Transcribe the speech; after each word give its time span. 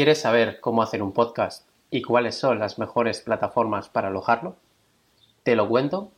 ¿Quieres 0.00 0.22
saber 0.22 0.60
cómo 0.62 0.82
hacer 0.82 1.02
un 1.02 1.12
podcast 1.12 1.68
y 1.90 2.00
cuáles 2.00 2.34
son 2.34 2.58
las 2.58 2.78
mejores 2.78 3.20
plataformas 3.20 3.90
para 3.90 4.08
alojarlo? 4.08 4.56
¿Te 5.42 5.54
lo 5.54 5.68
cuento? 5.68 6.10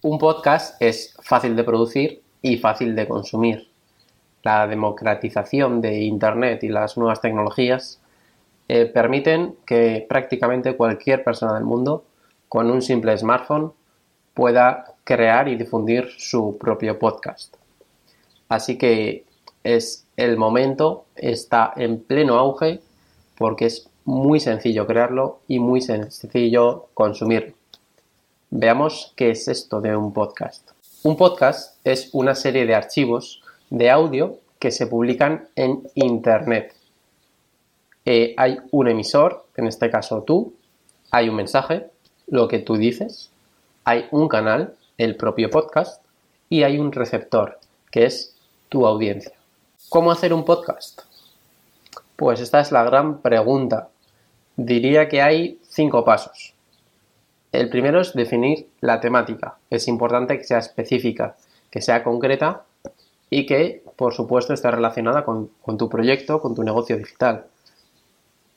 Un 0.02 0.17
podcast 0.20 0.81
es 0.81 1.16
fácil 1.21 1.55
de 1.55 1.63
producir 1.63 2.21
y 2.41 2.57
fácil 2.57 2.93
de 2.93 3.07
consumir. 3.07 3.70
La 4.43 4.68
democratización 4.68 5.79
de 5.79 6.02
Internet 6.02 6.62
y 6.63 6.68
las 6.68 6.98
nuevas 6.98 7.21
tecnologías 7.21 8.02
eh, 8.68 8.85
permiten 8.85 9.55
que 9.65 10.05
prácticamente 10.09 10.76
cualquier 10.76 11.23
persona 11.23 11.54
del 11.54 11.63
mundo 11.63 12.04
con 12.49 12.70
un 12.70 12.81
simple 12.81 13.18
smartphone 13.18 13.71
pueda 14.34 14.93
crear 15.05 15.48
y 15.48 15.55
difundir 15.55 16.10
su 16.18 16.57
propio 16.60 16.99
podcast. 16.99 17.55
Así 18.49 18.77
que 18.77 19.26
es 19.63 20.05
el 20.15 20.37
momento, 20.37 21.05
está 21.15 21.73
en 21.76 21.99
pleno 21.99 22.37
auge 22.37 22.81
porque 23.37 23.65
es 23.65 23.89
muy 24.05 24.39
sencillo 24.39 24.87
crearlo 24.87 25.41
y 25.48 25.59
muy 25.59 25.81
sencillo 25.81 26.87
consumirlo. 26.93 27.54
Veamos 28.49 29.13
qué 29.17 29.31
es 29.31 29.48
esto 29.49 29.81
de 29.81 29.95
un 29.95 30.13
podcast. 30.13 30.71
Un 31.04 31.17
podcast 31.17 31.77
es 31.84 32.09
una 32.13 32.34
serie 32.34 32.65
de 32.65 32.73
archivos 32.73 33.43
de 33.70 33.91
audio 33.91 34.39
que 34.59 34.71
se 34.71 34.87
publican 34.87 35.49
en 35.55 35.84
Internet. 35.95 36.73
Eh, 38.05 38.34
hay 38.37 38.59
un 38.71 38.87
emisor, 38.87 39.45
en 39.57 39.67
este 39.67 39.89
caso 39.89 40.23
tú, 40.23 40.54
hay 41.11 41.27
un 41.27 41.35
mensaje, 41.35 41.87
lo 42.27 42.48
que 42.48 42.59
tú 42.59 42.77
dices, 42.77 43.32
hay 43.84 44.05
un 44.11 44.29
canal, 44.29 44.76
el 44.98 45.17
propio 45.17 45.49
podcast, 45.49 46.01
y 46.49 46.63
hay 46.63 46.77
un 46.79 46.93
receptor, 46.93 47.59
que 47.91 48.05
es 48.05 48.37
tu 48.70 48.85
audiencia. 48.85 49.34
¿Cómo 49.90 50.12
hacer 50.12 50.34
un 50.34 50.43
podcast? 50.43 51.01
Pues 52.15 52.40
esta 52.41 52.60
es 52.60 52.71
la 52.71 52.84
gran 52.84 53.21
pregunta. 53.21 53.90
Diría 54.55 55.07
que 55.07 55.21
hay 55.21 55.60
cinco 55.63 56.04
pasos. 56.04 56.54
El 57.51 57.70
primero 57.70 58.01
es 58.01 58.13
definir 58.13 58.68
la 58.82 58.99
temática. 58.99 59.57
Es 59.70 59.88
importante 59.88 60.38
que 60.38 60.43
sea 60.43 60.60
específica, 60.60 61.38
que 61.71 61.82
sea 61.82 62.04
concreta 62.04 62.63
y 63.29 63.45
que, 63.45 63.84
por 63.95 64.13
supuesto, 64.13 64.53
esté 64.53 64.69
relacionada 64.72 65.23
con, 65.23 65.50
tu 65.78 65.90
proyecto, 65.90 66.41
con 66.41 66.56
tu 66.56 66.63
negocio 66.63 66.97
digital. 66.97 67.45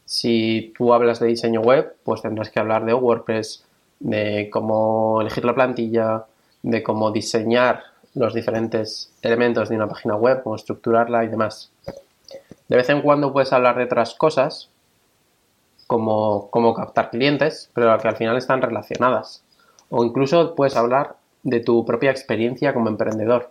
Si 0.05 0.72
tú 0.77 0.92
hablas 0.92 1.20
de 1.20 1.28
diseño 1.28 1.61
web, 1.61 1.94
pues 2.03 2.22
tendrás 2.22 2.50
que 2.50 2.58
hablar 2.58 2.84
de 2.84 2.94
WordPress, 2.94 3.64
de 4.00 4.48
cómo 4.50 5.20
elegir 5.20 5.44
la 5.44 5.55
plantilla, 5.55 6.25
de 6.62 6.83
cómo 6.83 7.12
diseñar 7.12 7.84
los 8.14 8.34
diferentes 8.34 9.12
elementos 9.22 9.69
de 9.69 9.77
una 9.77 9.89
página 9.89 10.16
web, 10.16 10.42
cómo 10.42 10.56
estructurarla 10.56 11.25
y 11.25 11.28
demás. 11.28 11.71
De 12.69 12.76
vez 12.76 12.88
en 12.88 13.03
cuando 13.03 13.32
puedes 13.32 13.53
hablar 13.53 13.76
de 13.76 13.84
otras 13.84 14.15
cosas, 14.15 14.71
como 15.87 16.50
cómo 16.50 16.72
captar 16.75 17.10
clientes, 17.10 17.71
pero 17.75 17.97
que 17.98 18.09
al 18.09 18.16
final 18.16 18.37
están 18.37 18.62
relacionadas. 18.62 19.43
O 19.88 20.04
incluso 20.04 20.54
puedes 20.54 20.76
hablar 20.76 21.16
de 21.43 21.60
tu 21.60 21.84
propia 21.84 22.10
experiencia 22.12 22.72
como 22.72 22.88
emprendedor. 22.88 23.50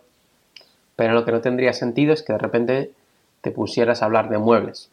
Pero 0.96 1.14
lo 1.14 1.26
que 1.26 1.31
no 1.31 1.41
tendría 1.41 1.74
sentido 1.74 2.14
es 2.14 2.24
que 2.24 2.34
de 2.34 2.40
repente 2.40 2.94
te 3.41 3.52
pusieras 3.52 4.02
a 4.02 4.06
hablar 4.06 4.30
de 4.30 4.38
muebles. 4.38 4.90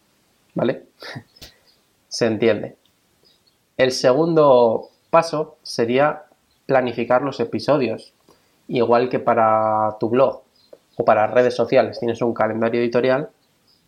¿Vale? 0.54 0.86
Se 2.08 2.26
entiende. 2.26 2.76
El 3.76 3.92
segundo 3.92 4.88
paso 5.10 5.56
sería 5.62 6.24
planificar 6.66 7.22
los 7.22 7.38
episodios. 7.40 8.12
Igual 8.68 9.08
que 9.08 9.18
para 9.18 9.96
tu 9.98 10.08
blog 10.08 10.42
o 10.96 11.04
para 11.04 11.26
redes 11.26 11.54
sociales 11.54 11.98
tienes 11.98 12.20
un 12.22 12.34
calendario 12.34 12.80
editorial, 12.80 13.30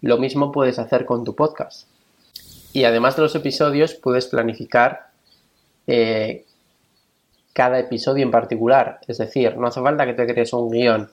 lo 0.03 0.19
mismo 0.19 0.53
puedes 0.53 0.78
hacer 0.78 1.05
con 1.05 1.25
tu 1.25 1.34
podcast. 1.34 1.89
Y 2.72 2.84
además 2.84 3.16
de 3.16 3.22
los 3.22 3.34
episodios, 3.34 3.94
puedes 3.94 4.27
planificar 4.27 5.09
eh, 5.87 6.44
cada 7.53 7.78
episodio 7.78 8.22
en 8.22 8.31
particular. 8.31 9.00
Es 9.09 9.19
decir, 9.19 9.56
no 9.56 9.66
hace 9.66 9.81
falta 9.81 10.06
que 10.06 10.15
te 10.15 10.27
crees 10.27 10.53
un 10.53 10.71
guion 10.71 11.10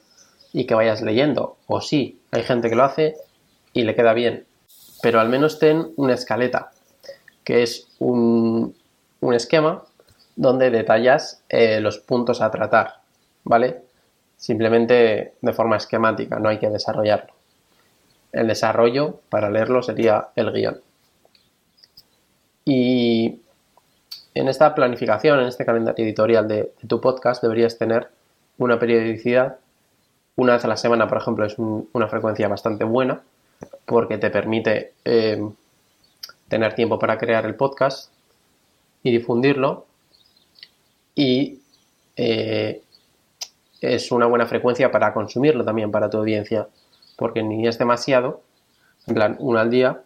y 0.53 0.65
que 0.65 0.75
vayas 0.75 1.01
leyendo. 1.01 1.57
O 1.67 1.81
sí, 1.81 2.19
hay 2.31 2.43
gente 2.43 2.69
que 2.69 2.75
lo 2.75 2.83
hace 2.83 3.15
y 3.73 3.83
le 3.83 3.95
queda 3.95 4.13
bien. 4.13 4.45
Pero 5.01 5.19
al 5.19 5.29
menos 5.29 5.59
ten 5.59 5.93
una 5.95 6.13
escaleta, 6.13 6.71
que 7.43 7.63
es 7.63 7.87
un, 7.99 8.75
esquema 9.33 9.83
donde 10.35 10.69
detallas 10.69 11.41
eh, 11.49 11.79
los 11.79 11.97
puntos 11.97 12.41
a 12.41 12.51
tratar. 12.51 13.04
¿Vale? 13.45 13.83
Simplemente 14.35 15.35
de 15.39 15.53
forma 15.53 15.77
esquemática, 15.77 16.39
no 16.39 16.49
hay 16.49 16.59
que 16.59 16.69
desarrollarlo. 16.69 17.33
El 18.31 18.47
desarrollo, 18.47 19.21
para 19.29 19.49
leerlo, 19.49 19.81
sería 19.81 20.27
el 20.35 20.51
guion. 20.51 20.81
Y 22.65 23.39
en 24.33 24.49
esta 24.49 24.75
planificación, 24.75 25.39
en 25.39 25.47
este 25.47 25.65
calendario 25.65 26.03
editorial 26.03 26.47
de, 26.47 26.73
tu 26.87 26.99
podcast, 26.99 27.41
deberías 27.41 27.77
tener 27.77 28.09
una 28.57 28.77
periodicidad. 28.77 29.57
Una 30.35 30.53
vez 30.53 30.65
a 30.65 30.67
la 30.67 30.75
semana, 30.75 31.07
por 31.07 31.19
ejemplo, 31.19 31.45
es 31.45 31.55
una 31.57 32.07
frecuencia 32.09 32.47
bastante 32.49 32.83
buena 32.83 33.21
porque 33.85 34.17
te 34.17 34.29
permite 34.29 34.93
eh, 35.05 35.41
tener 36.49 36.73
tiempo 36.73 36.99
para 36.99 37.17
crear 37.17 37.45
el 37.45 37.55
podcast 37.55 38.11
y 39.03 39.11
difundirlo. 39.11 39.85
Y 41.13 41.61
eh, 42.17 42.81
es 43.81 44.11
una 44.11 44.25
buena 44.25 44.45
frecuencia 44.45 44.91
para 44.91 45.13
consumirlo 45.13 45.63
también 45.63 45.91
para 45.91 46.09
tu 46.09 46.17
audiencia, 46.17 46.67
porque 47.17 47.43
ni 47.43 47.67
es 47.67 47.77
demasiado, 47.77 48.41
en 49.07 49.15
plan, 49.15 49.35
uno 49.39 49.59
al 49.59 49.69
día, 49.69 50.01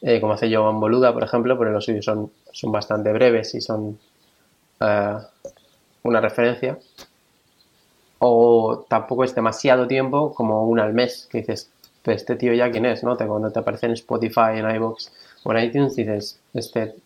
eh, 0.00 0.20
como 0.20 0.32
hace 0.32 0.54
Joan 0.54 0.80
Boluda, 0.80 1.12
por 1.12 1.22
ejemplo, 1.22 1.56
pero 1.58 1.70
los 1.70 1.84
suyos 1.84 2.04
son, 2.04 2.32
son 2.50 2.72
bastante 2.72 3.12
breves 3.12 3.54
y 3.54 3.60
son 3.60 3.98
eh, 4.80 5.16
una 6.02 6.20
referencia. 6.20 6.78
O 8.18 8.84
tampoco 8.88 9.24
es 9.24 9.34
demasiado 9.34 9.86
tiempo 9.86 10.34
como 10.34 10.66
una 10.66 10.84
al 10.84 10.94
mes, 10.94 11.28
que 11.30 11.38
dices, 11.38 11.70
pues 12.02 12.18
este 12.18 12.36
tío 12.36 12.52
ya 12.52 12.70
quién 12.70 12.86
es, 12.86 13.04
¿no? 13.04 13.16
Cuando 13.16 13.50
te 13.50 13.60
aparece 13.60 13.86
en 13.86 13.92
Spotify, 13.92 14.56
en 14.56 14.70
iVoox 14.74 15.10
o 15.44 15.52
en 15.52 15.64
iTunes, 15.64 15.96
dices, 15.96 16.40
este, 16.54 16.96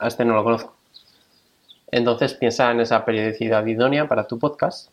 este 0.00 0.24
no 0.24 0.34
lo 0.34 0.44
conozco. 0.44 0.74
Entonces 1.90 2.34
piensa 2.34 2.70
en 2.70 2.80
esa 2.80 3.04
periodicidad 3.04 3.64
idónea 3.64 4.08
para 4.08 4.26
tu 4.26 4.38
podcast 4.38 4.90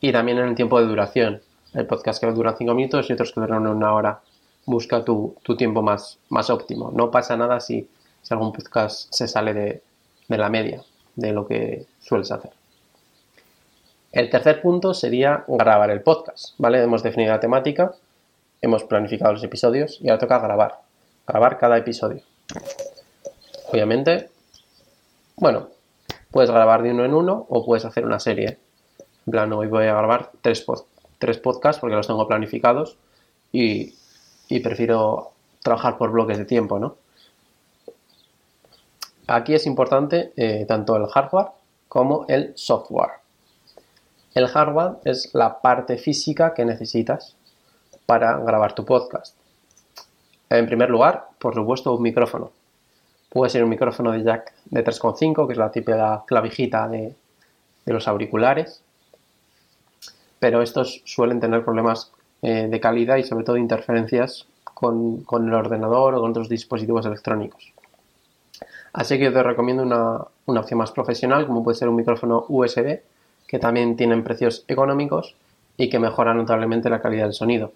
y 0.00 0.12
también 0.12 0.38
en 0.38 0.48
el 0.48 0.54
tiempo 0.54 0.80
de 0.80 0.86
duración. 0.86 1.42
Hay 1.74 1.84
podcasts 1.84 2.20
que 2.20 2.30
duran 2.30 2.56
5 2.56 2.74
minutos 2.74 3.08
y 3.08 3.12
otros 3.12 3.32
que 3.32 3.40
duran 3.40 3.66
una 3.66 3.92
hora 3.92 4.20
busca 4.66 5.04
tu, 5.04 5.36
tiempo 5.58 5.82
más, 5.82 6.18
más 6.28 6.50
óptimo. 6.50 6.90
No 6.94 7.10
pasa 7.10 7.36
nada 7.36 7.60
si, 7.60 7.88
si 8.22 8.34
algún 8.34 8.52
podcast 8.52 9.12
se 9.12 9.26
sale 9.28 9.54
de, 9.54 9.82
la 10.28 10.48
media 10.48 10.82
de 11.16 11.32
lo 11.32 11.46
que 11.46 11.86
sueles 12.00 12.30
hacer. 12.30 12.52
El 14.12 14.30
tercer 14.30 14.60
punto 14.60 14.94
sería 14.94 15.44
grabar 15.46 15.90
el 15.90 16.02
podcast, 16.02 16.54
¿vale? 16.58 16.82
Hemos 16.82 17.02
definido 17.02 17.32
la 17.32 17.40
temática, 17.40 17.94
hemos 18.60 18.84
planificado 18.84 19.32
los 19.32 19.44
episodios 19.44 19.98
y 20.00 20.08
ahora 20.08 20.20
toca 20.20 20.38
grabar, 20.38 20.80
grabar 21.26 21.58
cada 21.58 21.78
episodio. 21.78 22.22
Obviamente, 23.72 24.30
bueno, 25.36 25.68
puedes 26.30 26.50
grabar 26.50 26.82
de 26.82 26.90
uno 26.90 27.04
en 27.04 27.14
uno 27.14 27.46
o 27.48 27.64
puedes 27.64 27.84
hacer 27.84 28.04
una 28.04 28.18
serie. 28.18 28.58
En 29.30 29.32
plan, 29.32 29.52
hoy 29.52 29.68
voy 29.68 29.84
a 29.84 29.94
grabar 29.94 30.32
tres, 30.42 30.66
tres 31.20 31.38
podcasts 31.38 31.80
porque 31.80 31.94
los 31.94 32.08
tengo 32.08 32.26
planificados 32.26 32.96
y 33.52 33.94
prefiero 34.60 35.30
trabajar 35.62 35.96
por 35.96 36.10
bloques 36.10 36.36
de 36.36 36.44
tiempo, 36.44 36.80
¿no? 36.80 36.96
Aquí 39.28 39.54
es 39.54 39.68
importante 39.68 40.32
eh, 40.34 40.64
tanto 40.66 40.96
el 40.96 41.06
hardware 41.06 41.50
como 41.86 42.24
el 42.26 42.54
software. 42.56 43.20
El 44.34 44.48
hardware 44.48 44.96
es 45.04 45.32
la 45.32 45.60
parte 45.60 45.96
física 45.96 46.52
que 46.52 46.64
necesitas 46.64 47.36
para 48.06 48.36
grabar 48.38 48.74
tu 48.74 48.84
podcast. 48.84 49.36
En 50.48 50.66
primer 50.66 50.90
lugar, 50.90 51.28
por 51.38 51.54
supuesto, 51.54 51.94
un 51.94 52.02
micrófono. 52.02 52.50
Puede 53.28 53.50
ser 53.50 53.62
un 53.62 53.70
micrófono 53.70 54.10
de 54.10 54.24
jack 54.24 54.54
de 54.64 54.84
3.5, 54.84 55.46
que 55.46 55.52
es 55.52 55.58
la 55.60 55.70
típica 55.70 56.24
clavijita 56.26 56.88
de, 56.88 57.14
los 57.86 58.08
auriculares. 58.08 58.82
Pero 60.40 60.62
estos 60.62 61.02
suelen 61.04 61.38
tener 61.38 61.64
problemas 61.64 62.10
eh, 62.42 62.66
de 62.68 62.80
calidad 62.80 63.16
y 63.16 63.22
sobre 63.22 63.44
todo 63.44 63.56
interferencias 63.56 64.46
con, 64.64 65.24
el 65.30 65.54
ordenador 65.54 66.14
o 66.14 66.20
con 66.20 66.30
otros 66.30 66.48
dispositivos 66.48 67.06
electrónicos. 67.06 67.72
Así 68.92 69.18
que 69.18 69.30
te 69.30 69.42
recomiendo 69.42 69.84
una, 69.84 70.18
una 70.46 70.60
opción 70.60 70.78
más 70.78 70.90
profesional, 70.90 71.46
como 71.46 71.62
puede 71.62 71.78
ser 71.78 71.88
un 71.88 71.94
micrófono 71.94 72.44
USB, 72.48 73.00
que 73.46 73.58
también 73.60 73.96
tienen 73.96 74.24
precios 74.24 74.64
económicos 74.66 75.36
y 75.76 75.88
que 75.88 75.98
mejora 76.00 76.34
notablemente 76.34 76.90
la 76.90 77.00
calidad 77.00 77.24
del 77.24 77.34
sonido. 77.34 77.72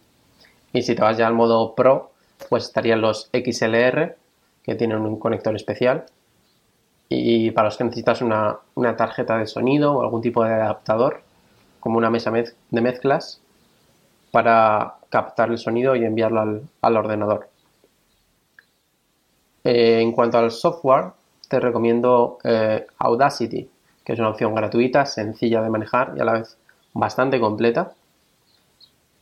Y 0.73 0.83
si 0.83 0.97
te 0.97 1.03
vas 1.03 1.17
ya 1.17 1.29
al 1.29 1.35
modo 1.35 1.75
Pro, 1.75 2.11
pues 2.49 2.65
estarían 2.65 3.01
los 3.01 3.31
XLR, 3.33 4.17
que 4.65 4.75
tienen 4.75 4.99
un 4.99 5.19
conector 5.19 5.55
especial. 5.55 6.05
Y 7.09 7.51
para 7.53 7.69
los 7.69 7.77
que 7.77 7.85
necesitas 7.85 8.23
una, 8.23 8.59
tarjeta 8.97 9.39
de 9.39 9.47
sonido 9.47 9.95
o 9.95 10.03
algún 10.03 10.23
tipo 10.23 10.43
de 10.43 10.53
adaptador, 10.53 11.23
como 11.85 11.99
una 11.99 12.09
mesa 12.09 12.31
de 12.31 12.81
mezclas, 12.81 13.43
para 14.31 14.95
captar 15.11 15.51
el 15.51 15.59
sonido 15.59 15.95
y 15.95 16.03
enviarlo 16.03 16.63
al, 16.81 16.97
ordenador. 16.97 17.51
Eh, 19.63 20.01
en 20.01 20.13
cuanto 20.13 20.39
al 20.39 20.51
software, 20.51 21.13
te 21.47 21.61
recomiendo 21.61 22.39
eh, 22.43 22.87
Audacity, 22.99 23.69
que 24.03 24.13
es 24.15 24.19
una 24.19 24.31
opción 24.31 24.55
gratuita, 24.55 25.05
sencilla 25.05 25.61
de 25.61 25.69
manejar 25.69 26.15
y 26.17 26.21
a 26.21 26.25
la 26.25 26.33
vez 26.33 26.57
bastante 26.95 27.39
completa. 27.39 27.93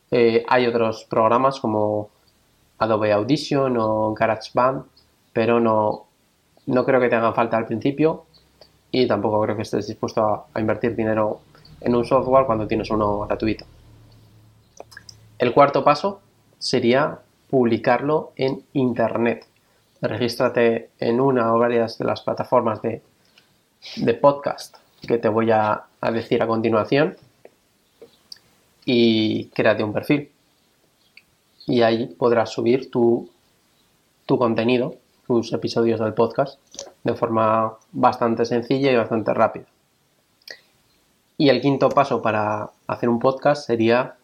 Eh, 0.09 0.45
hay 0.47 0.65
otros 0.65 1.03
programas 1.03 1.59
como 1.59 2.11
Adobe 2.79 3.11
Audition 3.11 3.75
o 3.77 4.13
GarageBand, 4.13 4.85
pero 5.33 5.59
no, 5.59 6.05
no 6.67 6.85
creo 6.85 7.01
que 7.01 7.09
te 7.09 7.15
hagan 7.15 7.35
falta 7.35 7.57
al 7.57 7.65
principio 7.65 8.23
y 8.89 9.05
tampoco 9.05 9.41
creo 9.41 9.55
que 9.57 9.63
estés 9.63 9.87
dispuesto 9.87 10.47
a, 10.53 10.59
invertir 10.61 10.95
dinero 10.95 11.41
en 11.83 11.95
un 11.95 12.05
software 12.05 12.45
cuando 12.45 12.67
tienes 12.67 12.89
uno 12.89 13.19
gratuito. 13.27 13.65
El 15.37 15.53
cuarto 15.53 15.83
paso 15.83 16.21
sería 16.57 17.19
publicarlo 17.49 18.31
en 18.35 18.63
Internet. 18.73 19.45
Regístrate 20.01 20.89
en 20.99 21.19
una 21.19 21.53
o 21.53 21.59
varias 21.59 21.97
de 21.97 22.05
las 22.05 22.21
plataformas 22.21 22.81
de, 22.81 23.01
podcast 24.21 24.77
que 25.05 25.17
te 25.17 25.27
voy 25.27 25.51
a 25.51 25.83
decir 26.13 26.41
a 26.41 26.47
continuación 26.47 27.17
y 28.85 29.45
créate 29.49 29.83
un 29.83 29.93
perfil. 29.93 30.31
Y 31.65 31.81
ahí 31.81 32.07
podrás 32.07 32.51
subir 32.51 32.91
tu 32.91 33.29
contenido, 34.27 34.95
tus 35.27 35.53
episodios 35.53 35.99
del 35.99 36.13
podcast, 36.13 36.59
de 37.03 37.13
forma 37.13 37.73
bastante 37.91 38.45
sencilla 38.45 38.91
y 38.91 38.95
bastante 38.95 39.33
rápida. 39.33 39.65
Y 41.43 41.49
el 41.49 41.59
quinto 41.59 41.89
paso 41.89 42.21
para 42.21 42.69
hacer 42.87 43.09
un 43.09 43.19
podcast 43.19 43.67
sería 43.67 44.15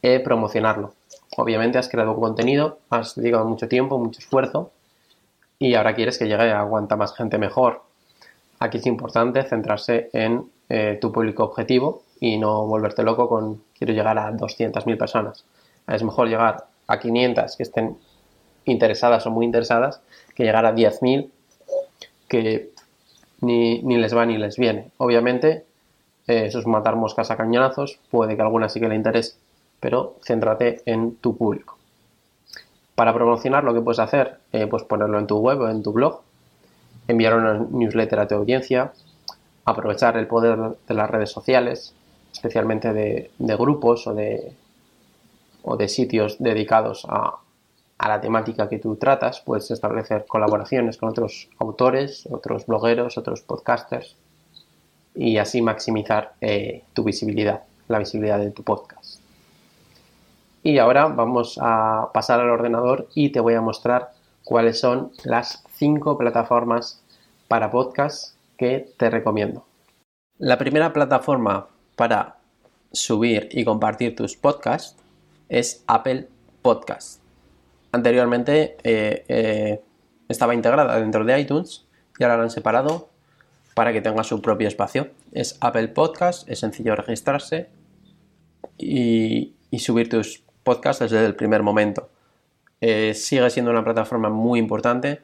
eh, 0.00 0.20
promocionarlo. 0.20 0.94
Obviamente 1.36 1.76
has 1.76 1.88
creado 1.88 2.14
contenido, 2.14 2.78
has 2.88 3.16
dedicado 3.16 3.46
mucho 3.46 3.66
tiempo, 3.66 3.98
mucho 3.98 4.20
esfuerzo 4.20 4.70
y 5.58 5.74
ahora 5.74 5.96
quieres 5.96 6.18
que 6.18 6.28
llegue 6.28 6.52
a 6.52 6.64
cuanta 6.64 6.94
más 6.94 7.16
gente 7.16 7.36
mejor. 7.36 7.82
Aquí 8.60 8.78
es 8.78 8.86
importante 8.86 9.42
centrarse 9.42 10.08
en 10.12 10.52
eh, 10.68 10.98
tu 11.00 11.10
público 11.10 11.42
objetivo 11.42 12.04
y 12.20 12.38
no 12.38 12.64
volverte 12.64 13.02
loco 13.02 13.28
con 13.28 13.60
quiero 13.76 13.92
llegar 13.92 14.16
a 14.16 14.30
200.000 14.30 14.96
personas. 14.96 15.44
Es 15.88 16.04
mejor 16.04 16.28
llegar 16.28 16.66
a 16.86 17.00
500 17.00 17.56
que 17.56 17.62
estén 17.64 17.98
interesadas 18.66 19.26
o 19.26 19.32
muy 19.32 19.46
interesadas 19.46 20.00
que 20.36 20.44
llegar 20.44 20.64
a 20.64 20.72
10.000 20.72 21.28
que 22.28 22.70
ni, 23.40 23.82
les 23.82 24.16
va 24.16 24.26
ni 24.26 24.38
les 24.38 24.56
viene. 24.56 24.92
Obviamente, 24.98 25.64
eh, 26.28 26.44
eso 26.46 26.58
es 26.58 26.66
matar 26.66 26.94
moscas 26.94 27.30
a 27.30 27.36
cañonazos, 27.36 27.98
puede 28.10 28.36
que 28.36 28.42
alguna 28.42 28.68
sí 28.68 28.78
que 28.78 28.88
le 28.88 28.94
interese, 28.94 29.36
pero 29.80 30.16
céntrate 30.22 30.82
en 30.84 31.16
tu 31.16 31.36
público. 31.36 31.78
Para 32.94 33.14
promocionar 33.14 33.64
lo 33.64 33.72
que 33.72 33.80
puedes 33.80 33.98
hacer, 33.98 34.38
eh, 34.52 34.66
pues 34.66 34.82
ponerlo 34.82 35.18
en 35.18 35.26
tu 35.26 35.38
web 35.38 35.60
o 35.62 35.68
en 35.68 35.82
tu 35.82 35.92
blog, 35.92 36.20
enviar 37.08 37.34
una 37.34 37.54
newsletter 37.70 38.20
a 38.20 38.28
tu 38.28 38.34
audiencia, 38.34 38.92
aprovechar 39.64 40.18
el 40.18 40.26
poder 40.26 40.76
de 40.86 40.94
las 40.94 41.10
redes 41.10 41.30
sociales, 41.30 41.94
especialmente 42.30 42.92
de, 42.92 43.30
grupos 43.56 44.06
o 44.06 44.12
de, 44.12 44.52
o 45.62 45.78
de 45.78 45.88
sitios 45.88 46.36
dedicados 46.38 47.06
a, 47.08 47.38
la 48.06 48.20
temática 48.20 48.68
que 48.68 48.78
tú 48.78 48.96
tratas, 48.96 49.40
puedes 49.40 49.70
establecer 49.70 50.26
colaboraciones 50.26 50.98
con 50.98 51.08
otros 51.08 51.48
autores, 51.58 52.28
otros 52.30 52.66
blogueros, 52.66 53.18
otros 53.18 53.40
podcasters 53.40 54.16
y 55.18 55.38
así 55.38 55.60
maximizar 55.60 56.34
eh, 56.40 56.84
tu 56.94 57.02
visibilidad, 57.02 57.64
la 57.88 57.98
visibilidad 57.98 58.38
de 58.38 58.52
tu 58.52 58.62
podcast. 58.62 59.20
Y 60.62 60.78
ahora 60.78 61.08
vamos 61.08 61.58
a 61.60 62.10
pasar 62.14 62.38
al 62.40 62.50
ordenador 62.50 63.08
y 63.14 63.30
te 63.30 63.40
voy 63.40 63.54
a 63.54 63.60
mostrar 63.60 64.12
cuáles 64.44 64.78
son 64.78 65.10
las 65.24 65.64
cinco 65.72 66.16
plataformas 66.16 67.02
para 67.48 67.70
podcast 67.70 68.36
que 68.56 68.94
te 68.96 69.10
recomiendo. 69.10 69.64
La 70.38 70.56
primera 70.56 70.92
plataforma 70.92 71.66
para 71.96 72.36
subir 72.92 73.48
y 73.50 73.64
compartir 73.64 74.14
tus 74.14 74.36
podcasts 74.36 74.96
es 75.48 75.82
Apple 75.88 76.28
Podcast. 76.62 77.20
Anteriormente 77.90 78.76
eh, 78.84 79.24
eh, 79.26 79.80
estaba 80.28 80.54
integrada 80.54 81.00
dentro 81.00 81.24
de 81.24 81.40
iTunes 81.40 81.86
y 82.18 82.22
ahora 82.22 82.36
la 82.36 82.42
han 82.44 82.50
separado 82.50 83.08
para 83.78 83.92
que 83.92 84.00
tenga 84.00 84.24
su 84.24 84.42
propio 84.42 84.66
espacio. 84.66 85.10
Es 85.30 85.56
Apple 85.60 85.86
Podcast, 85.86 86.50
es 86.50 86.58
sencillo 86.58 86.96
registrarse 86.96 87.68
y, 88.76 89.54
subir 89.78 90.08
tus 90.08 90.42
podcasts 90.64 90.98
desde 90.98 91.24
el 91.24 91.36
primer 91.36 91.62
momento. 91.62 92.10
Eh, 92.80 93.14
sigue 93.14 93.48
siendo 93.50 93.70
una 93.70 93.84
plataforma 93.84 94.30
muy 94.30 94.58
importante. 94.58 95.22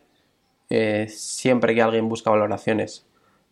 siempre 1.08 1.74
que 1.74 1.82
alguien 1.82 2.08
busca 2.08 2.30
valoraciones 2.30 3.04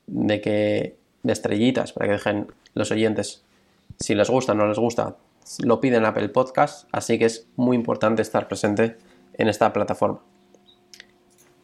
de 0.06 0.40
que 0.40 0.96
de 1.24 1.32
estrellitas 1.32 1.92
para 1.92 2.06
que 2.06 2.12
dejen 2.12 2.46
los 2.74 2.92
oyentes 2.92 3.42
si 3.98 4.14
les 4.14 4.30
gusta 4.30 4.52
o 4.52 4.54
no 4.54 4.68
les 4.68 4.78
gusta, 4.78 5.16
lo 5.64 5.80
piden 5.80 6.04
Apple 6.04 6.28
Podcast, 6.28 6.88
así 6.92 7.18
que 7.18 7.24
es 7.24 7.48
muy 7.56 7.76
importante 7.76 8.22
estar 8.22 8.46
presente 8.46 8.98
en 9.34 9.48
esta 9.48 9.72
plataforma. 9.72 10.20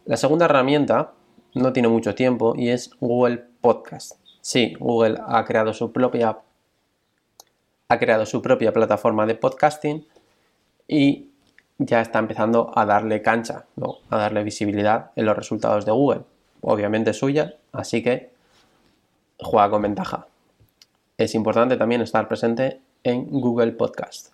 La 0.07 0.17
segunda 0.17 0.47
herramienta 0.47 1.13
no 1.59 1.73
tiene 1.73 1.89
mucho 1.89 2.15
tiempo 2.15 2.55
y 2.57 2.71
es 2.71 2.91
Google 3.01 3.45
Podcast. 3.61 4.13
Sí, 4.41 4.75
Google 4.79 5.19
ha 5.27 5.45
creado 5.45 5.73
su 5.75 5.93
propia 5.93 6.39
ha 7.91 7.99
creado 7.99 8.27
su 8.27 8.43
propia 8.43 8.73
plataforma 8.73 9.25
de 9.25 9.35
podcasting 9.35 10.07
y 10.87 11.29
ya 11.79 12.01
está 12.01 12.19
empezando 12.19 12.71
a 12.75 12.85
darle 12.85 13.23
cancha, 13.23 13.65
a 14.11 14.17
darle 14.17 14.43
visibilidad 14.43 15.11
en 15.17 15.25
los 15.25 15.37
resultados 15.37 15.87
de 15.87 15.93
Google. 15.93 16.23
Obviamente 16.61 17.15
suya, 17.15 17.55
así 17.73 18.03
que 18.03 18.31
juega 19.39 19.71
con 19.71 19.83
ventaja. 19.83 20.27
Es 21.17 21.35
importante 21.35 21.77
también 21.77 22.03
estar 22.03 22.29
presente 22.29 22.81
en 23.05 23.27
Google 23.31 23.73
Podcast. 23.73 24.33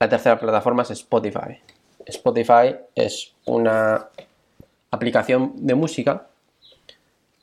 La 0.00 0.08
tercera 0.08 0.38
plataforma 0.38 0.82
es 0.82 0.90
Spotify. 0.90 1.60
Spotify 2.04 2.76
es 2.94 3.34
una 3.46 4.08
aplicación 4.94 5.52
de 5.56 5.74
música 5.74 6.28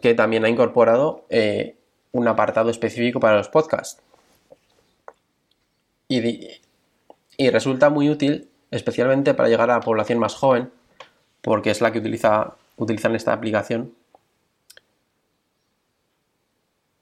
que 0.01 0.13
también 0.13 0.45
ha 0.45 0.49
incorporado 0.49 1.25
eh, 1.29 1.75
un 2.11 2.27
apartado 2.27 2.69
específico 2.69 3.19
para 3.19 3.37
los 3.37 3.49
podcasts. 3.49 4.01
Y, 6.07 6.59
resulta 7.51 7.89
muy 7.89 8.09
útil, 8.09 8.49
especialmente 8.69 9.33
para 9.33 9.49
llegar 9.49 9.69
a 9.71 9.75
la 9.75 9.79
población 9.79 10.19
más 10.19 10.35
joven, 10.35 10.71
porque 11.41 11.71
es 11.71 11.81
la 11.81 11.91
que 11.91 11.99
utiliza, 11.99 12.55
utilizan 12.77 13.15
esta 13.15 13.33
aplicación 13.33 13.93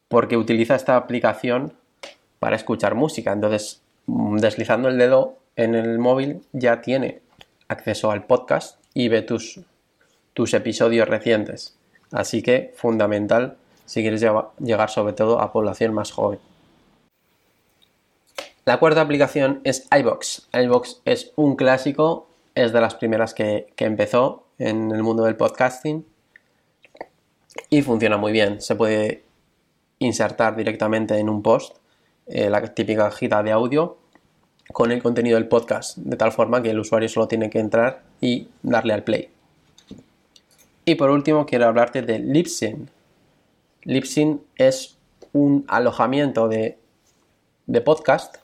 porque 0.10 0.38
utiliza 0.38 0.76
esta 0.76 0.98
aplicación 0.98 1.74
para 2.40 2.58
escuchar 2.58 2.96
música. 2.96 3.32
Entonces, 3.32 3.82
mm, 4.08 4.38
deslizando 4.38 4.90
el 4.90 4.98
dedo 4.98 5.38
en 5.56 5.76
el 5.76 6.00
móvil 6.00 6.42
ya 6.52 6.82
tiene 6.82 7.22
acceso 7.70 8.12
al 8.12 8.26
podcast 8.26 8.84
y 8.94 9.08
ve 9.08 9.22
tus, 9.22 9.62
tus 10.34 10.54
episodios 10.54 11.08
recientes. 11.08 11.76
Así 12.12 12.42
que 12.42 12.74
fundamental 12.76 13.58
si 13.86 14.02
quieres 14.02 14.24
llegar 14.60 14.90
sobre 14.90 15.14
todo 15.14 15.40
a 15.42 15.52
población 15.52 15.94
más 15.94 16.12
joven. 16.12 16.40
La 18.66 18.78
cuarta 18.78 19.02
aplicación 19.02 19.62
es 19.64 19.88
iBox. 19.92 20.48
iBox 20.54 21.02
es 21.06 21.32
un 21.36 21.56
clásico, 21.56 22.28
es 22.54 22.72
de 22.72 22.82
las 22.82 22.96
primeras 22.96 23.34
que, 23.34 23.74
que 23.76 23.86
empezó 23.86 24.46
en 24.60 24.92
el 24.92 25.02
mundo 25.02 25.24
del 25.24 25.36
podcasting 25.36 26.06
y 27.70 27.82
funciona 27.82 28.18
muy 28.18 28.32
bien. 28.32 28.62
Se 28.62 28.76
puede 28.76 29.24
insertar 30.00 30.56
directamente 30.56 31.18
en 31.18 31.30
un 31.30 31.42
post 31.42 31.78
eh, 32.28 32.50
la 32.50 32.62
típica 32.62 33.10
cajita 33.10 33.42
de 33.42 33.52
audio 33.52 33.98
con 34.72 34.92
el 34.92 35.02
contenido 35.02 35.36
del 35.36 35.48
podcast, 35.48 35.98
de 35.98 36.16
tal 36.16 36.32
forma 36.32 36.62
que 36.62 36.70
el 36.70 36.80
usuario 36.80 37.10
solo 37.10 37.28
tiene 37.28 37.50
que 37.50 37.60
entrar 37.60 38.04
y 38.22 38.50
darle 38.62 38.94
al 38.94 39.04
play. 39.04 39.30
Y 40.90 40.96
por 40.96 41.12
último 41.12 41.46
quiero 41.46 41.68
hablarte 41.68 42.02
de 42.02 42.18
Libsyn. 42.18 42.90
Libsyn 43.84 44.42
es 44.56 44.98
un 45.34 45.64
alojamiento 45.68 46.48
de, 46.48 46.80
de 47.68 47.82
podcast 47.82 48.38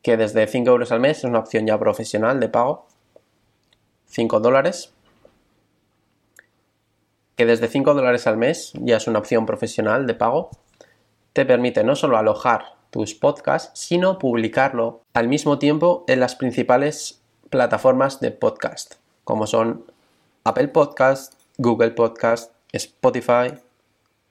que 0.00 0.16
desde 0.16 0.46
5 0.46 0.70
euros 0.70 0.90
al 0.90 1.00
mes 1.00 1.18
es 1.18 1.24
una 1.24 1.40
opción 1.40 1.66
ya 1.66 1.78
profesional 1.78 2.40
de 2.40 2.48
pago. 2.48 2.86
5 4.06 4.40
dólares. 4.40 4.94
Que 7.36 7.44
desde 7.44 7.68
5 7.68 7.92
dólares 7.92 8.26
al 8.26 8.38
mes 8.38 8.72
ya 8.80 8.96
es 8.96 9.06
una 9.06 9.18
opción 9.18 9.44
profesional 9.44 10.06
de 10.06 10.14
pago. 10.14 10.48
Te 11.34 11.44
permite 11.44 11.84
no 11.84 11.94
solo 11.94 12.16
alojar 12.16 12.76
tus 12.88 13.14
podcasts, 13.14 13.78
sino 13.78 14.18
publicarlo 14.18 15.02
al 15.12 15.28
mismo 15.28 15.58
tiempo 15.58 16.06
en 16.08 16.20
las 16.20 16.36
principales 16.36 17.20
plataformas 17.50 18.18
de 18.20 18.30
podcast, 18.30 18.94
como 19.24 19.46
son 19.46 19.91
Apple 20.44 20.68
Podcast, 20.68 21.34
Google 21.56 21.92
Podcast, 21.92 22.52
Spotify 22.72 23.54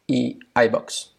y 0.08 0.40
iBox. 0.62 1.14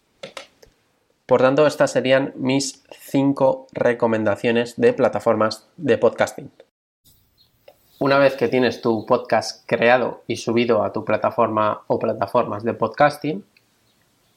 Por 1.24 1.40
tanto, 1.40 1.66
estas 1.66 1.92
serían 1.92 2.34
mis 2.36 2.84
5 2.90 3.68
recomendaciones 3.72 4.78
de 4.78 4.92
plataformas 4.92 5.66
de 5.78 5.96
podcasting. 5.96 6.50
Una 8.00 8.18
vez 8.18 8.34
que 8.34 8.48
tienes 8.48 8.82
tu 8.82 9.06
podcast 9.06 9.64
creado 9.66 10.24
y 10.26 10.36
subido 10.36 10.84
a 10.84 10.92
tu 10.92 11.06
plataforma 11.06 11.84
o 11.86 11.98
plataformas 11.98 12.62
de 12.62 12.74
podcasting, 12.74 13.44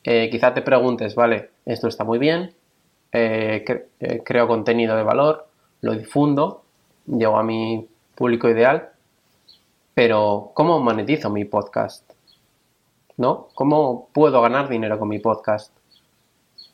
eh, 0.05 0.29
quizá 0.31 0.53
te 0.53 0.61
preguntes, 0.61 1.15
vale, 1.15 1.49
esto 1.65 1.89
está 1.89 2.05
muy 2.05 2.17
bien, 2.17 2.53
eh, 3.11 3.65
eh, 3.99 4.21
creo 4.23 4.47
contenido 4.47 4.95
de 4.95 5.03
valor, 5.03 5.47
lo 5.81 5.93
difundo, 5.95 6.63
llego 7.07 7.37
a 7.37 7.43
mi 7.43 7.89
público 8.15 8.47
ideal, 8.47 8.91
pero 9.95 10.51
¿cómo 10.53 10.81
monetizo 10.81 11.29
mi 11.29 11.45
podcast? 11.45 12.11
¿No? 13.15 13.47
¿Cómo 13.55 14.09
puedo 14.11 14.41
ganar 14.41 14.67
dinero 14.67 14.99
con 14.99 15.07
mi 15.07 15.19
podcast? 15.19 15.73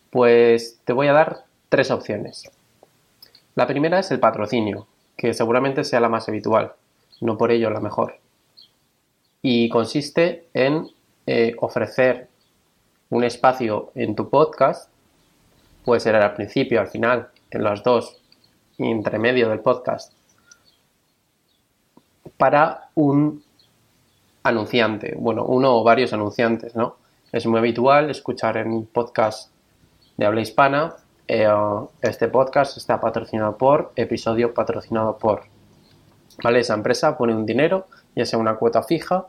Pues 0.10 0.82
te 0.86 0.94
voy 0.94 1.06
a 1.06 1.14
dar 1.14 1.46
tres 1.70 1.92
opciones. 1.92 2.52
La 3.54 3.68
primera 3.68 4.00
es 4.00 4.10
el 4.10 4.20
patrocinio, 4.20 4.88
que 5.16 5.36
seguramente 5.36 5.84
sea 5.84 6.00
la 6.00 6.10
más 6.10 6.28
habitual, 6.30 6.74
no 7.22 7.38
por 7.38 7.52
ello 7.52 7.70
la 7.70 7.80
mejor. 7.80 8.18
Y 9.44 9.70
consiste 9.70 10.48
en 10.56 10.90
eh, 11.28 11.56
ofrecer 11.60 12.28
un 13.12 13.24
espacio 13.24 13.92
en 13.94 14.16
tu 14.16 14.32
podcast, 14.32 14.90
puede 15.86 16.00
ser 16.00 16.16
al 16.16 16.34
principio, 16.34 16.82
al 16.82 16.88
final, 16.88 17.30
en 17.52 17.64
los 17.64 17.84
dos, 17.84 18.20
entre 18.80 19.20
medio 19.20 19.48
del 19.48 19.60
podcast, 19.60 20.12
para 22.42 22.90
un 22.96 23.44
anunciante, 24.42 25.14
bueno, 25.16 25.46
uno 25.46 25.78
o 25.78 25.84
varios 25.84 26.12
anunciantes, 26.12 26.76
¿no? 26.76 26.96
Es 27.32 27.46
muy 27.46 27.60
habitual 27.60 28.10
escuchar 28.10 28.58
en 28.58 28.88
podcast 28.88 29.52
de 30.18 30.26
habla 30.26 30.42
hispana. 30.42 30.96
Eh, 31.28 31.48
este 32.02 32.30
podcast 32.30 32.78
está 32.78 33.00
patrocinado 33.00 33.60
por, 33.60 33.92
episodio 33.96 34.56
patrocinado 34.56 35.20
por. 35.20 35.44
¿Vale? 36.44 36.62
Esa 36.62 36.74
empresa 36.74 37.16
pone 37.16 37.36
un 37.36 37.46
dinero, 37.46 37.86
ya 38.16 38.26
sea 38.26 38.40
una 38.40 38.56
cuota 38.56 38.82
fija 38.82 39.28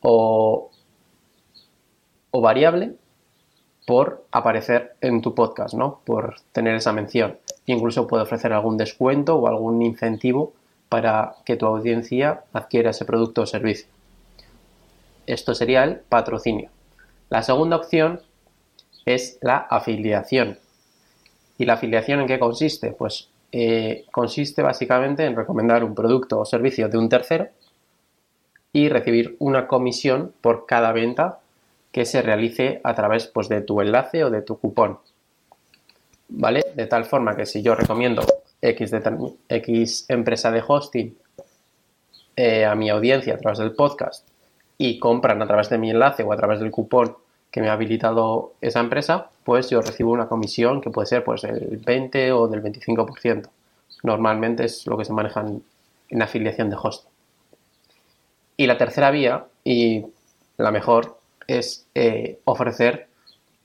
o, 0.00 0.70
o 2.32 2.40
variable, 2.40 2.96
por 3.86 4.24
aparecer 4.32 4.96
en 5.00 5.22
tu 5.22 5.36
podcast, 5.36 5.74
¿no? 5.74 6.00
Por 6.04 6.34
tener 6.50 6.74
esa 6.74 6.92
mención. 6.92 7.38
incluso 7.66 8.08
puede 8.08 8.24
ofrecer 8.24 8.52
algún 8.52 8.76
descuento 8.76 9.36
o 9.36 9.46
algún 9.46 9.82
incentivo 9.82 10.54
para 10.88 11.36
que 11.44 11.56
tu 11.56 11.66
audiencia 11.66 12.44
adquiera 12.52 12.90
ese 12.90 13.04
producto 13.04 13.42
o 13.42 13.46
servicio. 13.46 13.88
Esto 15.26 15.54
sería 15.54 15.84
el 15.84 15.96
patrocinio. 15.96 16.70
La 17.28 17.42
segunda 17.42 17.76
opción 17.76 18.22
es 19.04 19.38
la 19.42 19.58
afiliación. 19.58 20.58
¿Y 21.58 21.66
la 21.66 21.74
afiliación 21.74 22.20
en 22.20 22.26
qué 22.26 22.38
consiste? 22.38 22.92
Pues 22.92 23.28
eh, 23.52 24.06
consiste 24.10 24.62
básicamente 24.62 25.24
en 25.24 25.36
recomendar 25.36 25.84
un 25.84 25.94
producto 25.94 26.38
o 26.38 26.44
servicio 26.44 26.88
de 26.88 26.98
un 26.98 27.08
tercero 27.08 27.48
y 28.72 28.88
recibir 28.88 29.36
una 29.38 29.66
comisión 29.66 30.32
por 30.40 30.66
cada 30.66 30.92
venta 30.92 31.40
que 31.92 32.04
se 32.04 32.22
realice 32.22 32.80
a 32.84 32.94
través 32.94 33.26
pues, 33.26 33.48
de 33.48 33.60
tu 33.62 33.80
enlace 33.80 34.24
o 34.24 34.30
de 34.30 34.42
tu 34.42 34.58
cupón. 34.58 34.98
¿Vale? 36.28 36.64
De 36.74 36.86
tal 36.86 37.04
forma 37.06 37.34
que 37.34 37.46
si 37.46 37.62
yo 37.62 37.74
recomiendo 37.74 38.22
X, 38.60 38.92
X 39.48 40.06
empresa 40.08 40.50
de 40.50 40.62
hosting 40.66 41.16
eh, 42.36 42.64
a 42.64 42.74
mi 42.74 42.88
audiencia 42.90 43.34
a 43.34 43.38
través 43.38 43.58
del 43.58 43.72
podcast 43.72 44.26
y 44.76 44.98
compran 44.98 45.42
a 45.42 45.46
través 45.46 45.68
de 45.70 45.78
mi 45.78 45.90
enlace 45.90 46.22
o 46.22 46.32
a 46.32 46.36
través 46.36 46.60
del 46.60 46.70
cupón 46.70 47.16
que 47.50 47.60
me 47.60 47.68
ha 47.68 47.72
habilitado 47.72 48.52
esa 48.60 48.80
empresa, 48.80 49.30
pues 49.44 49.70
yo 49.70 49.80
recibo 49.80 50.12
una 50.12 50.28
comisión 50.28 50.80
que 50.80 50.90
puede 50.90 51.06
ser 51.06 51.24
pues 51.24 51.42
del 51.42 51.80
20 51.84 52.32
o 52.32 52.46
del 52.46 52.62
25%. 52.62 53.48
Normalmente 54.02 54.64
es 54.64 54.86
lo 54.86 54.96
que 54.96 55.04
se 55.04 55.12
maneja 55.12 55.40
en, 55.40 56.22
afiliación 56.22 56.70
de 56.70 56.76
hosting. 56.80 57.10
Y 58.56 58.66
la 58.66 58.76
tercera 58.76 59.10
vía, 59.10 59.46
y 59.64 60.04
la 60.56 60.70
mejor, 60.70 61.18
es 61.46 61.86
eh, 61.94 62.38
ofrecer 62.44 63.08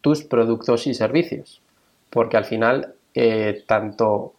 tus 0.02 0.24
productos 0.24 0.88
y 0.88 0.94
servicios. 0.94 1.62
Porque 2.10 2.38
al 2.38 2.46
final, 2.46 2.94
eh, 3.14 3.64
tanto 3.68 4.34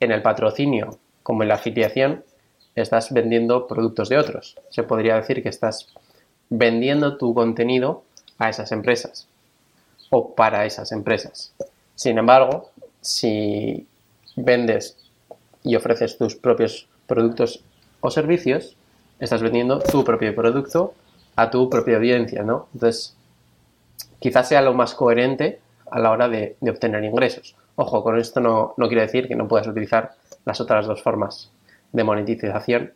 en 0.00 0.12
el 0.12 0.22
patrocinio 0.22 0.98
como 1.22 1.42
en 1.42 1.48
la 1.48 1.56
afiliación, 1.56 2.24
estás 2.74 3.12
vendiendo 3.12 3.66
productos 3.66 4.08
de 4.08 4.18
otros. 4.18 4.56
Se 4.70 4.82
podría 4.82 5.16
decir 5.16 5.42
que 5.42 5.48
estás 5.48 5.88
vendiendo 6.50 7.16
tu 7.16 7.34
contenido 7.34 8.04
a 8.38 8.48
esas 8.48 8.70
empresas 8.72 9.26
o 10.10 10.34
para 10.34 10.66
esas 10.66 10.92
empresas. 10.92 11.52
Sin 11.94 12.18
embargo, 12.18 12.70
si 13.00 13.86
vendes 14.36 14.96
y 15.64 15.74
ofreces 15.74 16.18
tus 16.18 16.36
propios 16.36 16.86
productos 17.06 17.64
o 18.00 18.10
servicios, 18.10 18.76
estás 19.18 19.42
vendiendo 19.42 19.80
tu 19.80 20.04
propio 20.04 20.34
producto 20.34 20.94
a 21.34 21.50
tu 21.50 21.68
propia 21.68 21.96
audiencia, 21.96 22.42
¿no? 22.42 22.68
Entonces, 22.74 23.16
quizás 24.20 24.48
sea 24.48 24.62
lo 24.62 24.74
más 24.74 24.94
coherente 24.94 25.60
a 25.90 25.98
la 25.98 26.10
hora 26.10 26.28
de, 26.28 26.56
obtener 26.62 27.04
ingresos. 27.04 27.54
Ojo, 27.76 28.02
con 28.02 28.18
esto 28.18 28.40
no, 28.40 28.74
no 28.76 28.88
quiere 28.88 29.02
decir 29.02 29.28
que 29.28 29.36
no 29.36 29.48
puedas 29.48 29.66
utilizar 29.66 30.12
las 30.44 30.60
otras 30.60 30.86
dos 30.86 31.02
formas 31.02 31.52
de 31.92 32.04
monetización, 32.04 32.92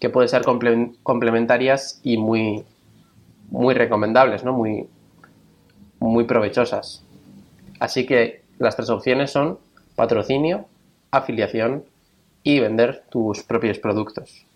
que 0.00 0.10
pueden 0.10 0.28
ser 0.28 0.42
complementarias 0.42 2.00
y 2.02 2.16
muy, 2.16 2.64
muy 3.50 3.74
recomendables, 3.74 4.44
¿no? 4.44 4.52
Muy, 4.52 4.88
muy 6.00 6.24
provechosas. 6.24 7.04
Así 7.78 8.06
que 8.06 8.42
las 8.58 8.76
tres 8.76 8.90
opciones 8.90 9.30
son 9.30 9.58
patrocinio, 9.94 10.66
afiliación 11.10 11.84
y 12.42 12.60
vender 12.60 13.04
tus 13.10 13.42
propios 13.42 13.78
productos. 13.78 14.46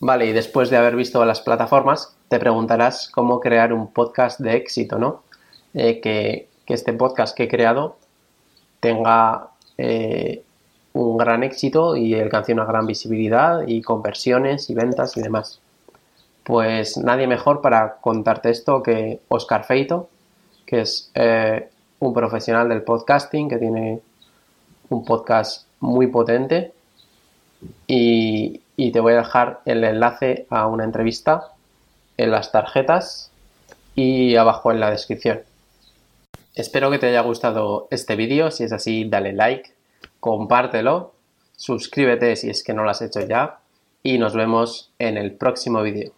Vale, 0.00 0.26
y 0.26 0.32
después 0.32 0.70
de 0.70 0.76
haber 0.76 0.96
visto 0.96 1.24
las 1.24 1.40
plataformas, 1.40 2.16
te 2.28 2.38
preguntarás 2.38 3.10
cómo 3.10 3.40
crear 3.40 3.72
un 3.72 3.92
podcast 3.92 4.40
de 4.40 4.56
éxito, 4.56 4.98
¿no? 4.98 5.22
Eh, 5.74 6.00
que, 6.00 6.48
este 6.66 6.92
podcast 6.92 7.36
que 7.36 7.44
he 7.44 7.48
creado 7.48 7.97
tenga 8.80 9.48
eh, 9.76 10.42
un 10.92 11.16
gran 11.16 11.42
éxito 11.44 11.96
y 11.96 12.14
alcance 12.14 12.52
una 12.52 12.64
gran 12.64 12.86
visibilidad 12.86 13.66
y 13.66 13.82
conversiones 13.82 14.68
y 14.70 14.74
ventas 14.74 15.16
y 15.16 15.22
demás. 15.22 15.60
Pues 16.44 16.96
nadie 16.96 17.26
mejor 17.26 17.60
para 17.60 17.96
contarte 18.00 18.50
esto 18.50 18.82
que 18.82 19.20
Oscar 19.28 19.64
Feito, 19.64 20.08
que 20.66 20.80
es 20.80 21.10
eh, 21.14 21.68
un 22.00 22.14
profesional 22.14 22.68
del 22.68 22.82
podcasting 22.82 23.48
que 23.48 23.58
tiene 23.58 24.00
un 24.88 25.04
podcast 25.04 25.66
muy 25.80 26.06
potente 26.06 26.72
y, 27.86 28.60
y, 28.76 28.92
te 28.92 29.00
voy 29.00 29.14
a 29.14 29.16
dejar 29.16 29.60
el 29.64 29.84
enlace 29.84 30.46
a 30.48 30.66
una 30.66 30.84
entrevista 30.84 31.52
en 32.16 32.30
las 32.30 32.52
tarjetas 32.52 33.30
y 33.94 34.36
abajo 34.36 34.70
en 34.70 34.80
la 34.80 34.90
descripción. 34.90 35.47
Espero 36.58 36.90
que 36.90 36.98
te 36.98 37.06
haya 37.06 37.20
gustado 37.20 37.86
este 37.92 38.16
vídeo, 38.16 38.50
si 38.50 38.64
es 38.64 38.72
así 38.72 39.04
dale 39.08 39.32
like, 39.32 39.70
compártelo, 40.18 41.14
suscríbete 41.54 42.34
si 42.34 42.50
es 42.50 42.64
que 42.64 42.74
no 42.74 42.82
lo 42.82 42.90
has 42.90 43.00
hecho 43.00 43.20
ya 43.20 43.60
y 44.02 44.18
nos 44.18 44.34
vemos 44.34 44.92
en 44.98 45.16
el 45.18 45.34
próximo 45.34 45.82
vídeo 45.82 46.17